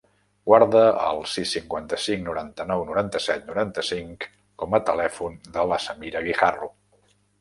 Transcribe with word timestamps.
Guarda 0.51 0.79
el 1.09 1.19
sis, 1.33 1.49
cinquanta-cinc, 1.57 2.23
noranta-nou, 2.31 2.83
noranta-set, 2.89 3.45
noranta-cinc 3.51 4.27
com 4.63 4.77
a 4.79 4.83
telèfon 4.89 5.37
de 5.59 5.67
la 5.73 5.79
Samira 5.85 6.25
Guijarro. 6.31 6.73